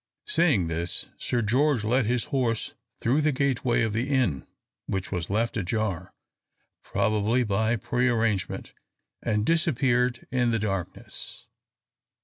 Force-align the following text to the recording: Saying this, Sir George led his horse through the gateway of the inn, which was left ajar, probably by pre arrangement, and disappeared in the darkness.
Saying 0.25 0.65
this, 0.65 1.05
Sir 1.19 1.43
George 1.43 1.83
led 1.83 2.07
his 2.07 2.23
horse 2.33 2.73
through 2.99 3.21
the 3.21 3.31
gateway 3.31 3.83
of 3.83 3.93
the 3.93 4.09
inn, 4.09 4.47
which 4.87 5.11
was 5.11 5.29
left 5.29 5.55
ajar, 5.57 6.11
probably 6.81 7.43
by 7.43 7.75
pre 7.75 8.09
arrangement, 8.09 8.73
and 9.21 9.45
disappeared 9.45 10.25
in 10.31 10.49
the 10.49 10.57
darkness. 10.57 11.45